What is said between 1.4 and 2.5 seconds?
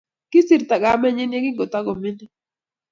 ki ngotagomining'.